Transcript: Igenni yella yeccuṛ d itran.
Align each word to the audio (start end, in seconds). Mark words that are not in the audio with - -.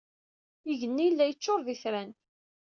Igenni 0.71 1.03
yella 1.05 1.25
yeccuṛ 1.27 1.59
d 1.65 1.67
itran. 1.73 2.11